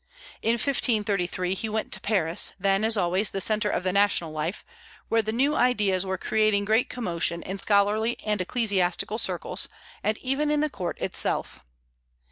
[0.41, 4.65] In 1533 he went to Paris, then as always the centre of the national life,
[5.09, 9.69] where the new ideas were creating great commotion in scholarly and ecclesiastical circles,
[10.03, 11.63] and even in the court itself.